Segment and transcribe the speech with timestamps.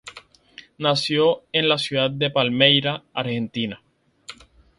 [0.79, 3.83] Nació en la ciudad de Palmira, Argentina.